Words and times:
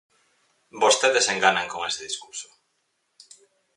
Vostedes 0.81 1.25
enganan 1.35 1.67
con 1.71 1.81
ese 1.89 2.01
discurso. 2.07 2.49